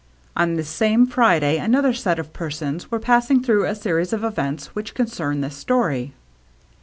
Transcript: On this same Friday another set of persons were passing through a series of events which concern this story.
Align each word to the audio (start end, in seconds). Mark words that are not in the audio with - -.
On 0.35 0.55
this 0.55 0.67
same 0.67 1.05
Friday 1.05 1.59
another 1.59 1.93
set 1.93 2.17
of 2.17 2.33
persons 2.33 2.89
were 2.89 2.97
passing 2.99 3.43
through 3.43 3.65
a 3.67 3.75
series 3.75 4.11
of 4.13 4.23
events 4.23 4.73
which 4.73 4.95
concern 4.95 5.41
this 5.41 5.55
story. 5.55 6.11